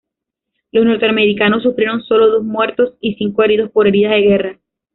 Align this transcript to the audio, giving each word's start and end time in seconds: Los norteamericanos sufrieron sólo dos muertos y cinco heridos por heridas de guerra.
Los 0.71 0.83
norteamericanos 0.83 1.61
sufrieron 1.61 2.01
sólo 2.01 2.27
dos 2.27 2.43
muertos 2.43 2.95
y 3.01 3.13
cinco 3.17 3.43
heridos 3.43 3.69
por 3.69 3.85
heridas 3.87 4.13
de 4.13 4.21
guerra. 4.23 4.59